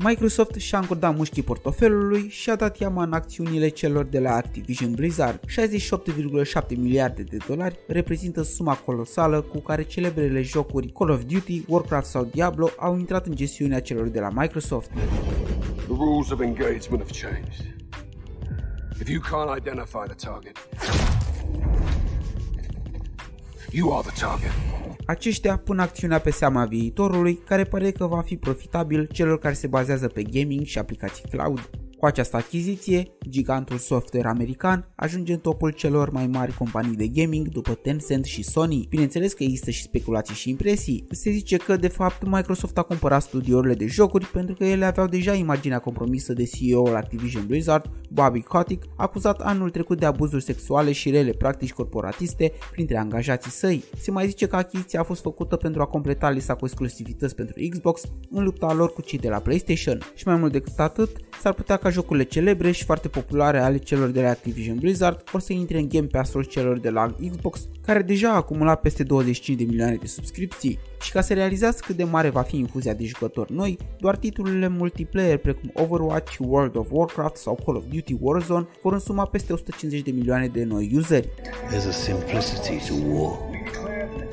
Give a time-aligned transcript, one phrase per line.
[0.00, 4.94] Microsoft și-a încordat mușchii portofelului și a dat iama în acțiunile celor de la Activision
[4.94, 5.40] Blizzard.
[5.46, 12.06] 68,7 miliarde de dolari reprezintă suma colosală cu care celebrele jocuri Call of Duty, Warcraft
[12.06, 14.90] sau Diablo au intrat în gestiunea celor de la Microsoft.
[14.90, 17.76] The rules of engagement have changed.
[19.00, 20.56] If you can't identify the target,
[23.70, 24.52] you are the target.
[25.08, 29.66] Aceștia pun acțiunea pe seama viitorului, care pare că va fi profitabil celor care se
[29.66, 31.70] bazează pe gaming și aplicații cloud.
[31.98, 37.48] Cu această achiziție, gigantul software american ajunge în topul celor mai mari companii de gaming
[37.48, 38.86] după Tencent și Sony.
[38.88, 41.06] Bineînțeles că există și speculații și impresii.
[41.10, 45.06] Se zice că de fapt Microsoft a cumpărat studiourile de jocuri pentru că ele aveau
[45.06, 50.92] deja imaginea compromisă de CEO-ul Activision Blizzard, Bobby Kotick, acuzat anul trecut de abuzuri sexuale
[50.92, 53.84] și rele practici corporatiste printre angajații săi.
[54.00, 57.54] Se mai zice că achiziția a fost făcută pentru a completa lista cu exclusivități pentru
[57.70, 59.98] Xbox în lupta lor cu cei de la PlayStation.
[60.14, 64.08] Și mai mult decât atât, s-ar putea ca jocurile celebre și foarte populare ale celor
[64.08, 68.02] de la Activision Blizzard o să intre în Game Pass-ul celor de la Xbox, care
[68.02, 70.78] deja a acumulat peste 25 de milioane de subscripții.
[71.02, 74.68] Și ca să realizați cât de mare va fi infuzia de jucători noi, doar titlurile
[74.68, 80.02] multiplayer precum Overwatch, World of Warcraft sau Call of Duty Warzone vor însuma peste 150
[80.02, 81.28] de milioane de noi useri.
[81.70, 83.38] There's a simplicity to war.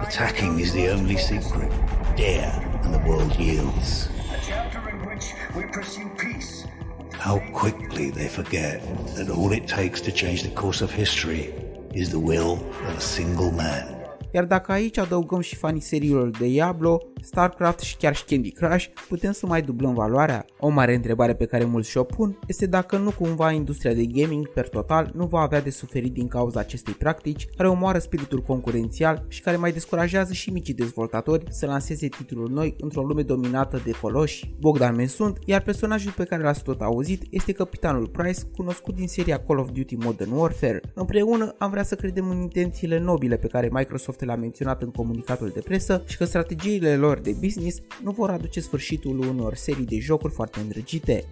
[0.00, 1.70] Attacking is the only secret.
[2.16, 4.10] Dare and the world yields.
[4.34, 6.75] A chapter in which we pursue peace
[7.18, 8.80] how quickly they forget
[9.16, 11.52] that all it takes to change the course of history
[11.92, 12.54] is the will
[12.86, 13.95] of a single man.
[14.30, 18.86] Iar dacă aici adăugăm și fanii seriilor de Diablo, StarCraft și chiar și Candy Crush,
[19.08, 20.44] putem să mai dublăm valoarea?
[20.58, 24.48] O mare întrebare pe care mulți și-o pun este dacă nu cumva industria de gaming
[24.48, 29.24] per total nu va avea de suferit din cauza acestei practici care omoară spiritul concurențial
[29.28, 33.90] și care mai descurajează și micii dezvoltatori să lanseze titluri noi într-o lume dominată de
[34.00, 34.54] coloși.
[34.60, 39.08] Bogdan Men sunt, iar personajul pe care l-ați tot auzit este capitanul Price, cunoscut din
[39.08, 40.80] seria Call of Duty Modern Warfare.
[40.94, 45.48] Împreună am vrea să credem în intențiile nobile pe care Microsoft le-a menționat în comunicatul
[45.48, 49.98] de presă și că strategiile lor de business nu vor aduce sfârșitul unor serii de
[49.98, 51.24] jocuri foarte îndrăgite.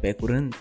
[0.00, 0.54] Pe curând!